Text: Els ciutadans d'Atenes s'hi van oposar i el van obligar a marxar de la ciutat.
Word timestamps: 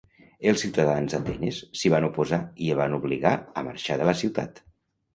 Els 0.51 0.63
ciutadans 0.63 1.13
d'Atenes 1.15 1.59
s'hi 1.81 1.93
van 1.97 2.09
oposar 2.09 2.41
i 2.69 2.75
el 2.77 2.83
van 2.83 2.99
obligar 3.01 3.37
a 3.63 3.67
marxar 3.71 4.03
de 4.05 4.13
la 4.13 4.21
ciutat. 4.27 4.69